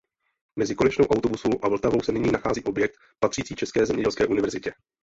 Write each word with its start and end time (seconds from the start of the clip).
Mezi 0.55 0.75
konečnou 0.75 1.05
autobusu 1.05 1.49
a 1.61 1.67
Vltavou 1.69 2.01
se 2.01 2.11
nyní 2.11 2.31
nachází 2.31 2.63
objekt 2.63 2.95
patřící 3.19 3.55
České 3.55 3.85
zemědělské 3.85 4.27
univerzitě. 4.27 4.73